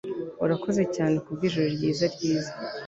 Urakoze 0.43 0.81
cyane 0.95 1.15
kubwijoro 1.25 1.67
ryiza 1.75 2.05
ryiza. 2.13 2.51